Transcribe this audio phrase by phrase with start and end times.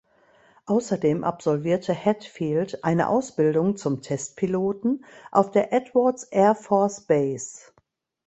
[0.65, 7.71] Außerdem absolvierte Hadfield eine Ausbildung zum Testpiloten auf der Edwards Air Force Base.